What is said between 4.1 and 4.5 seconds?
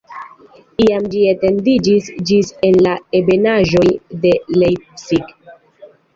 de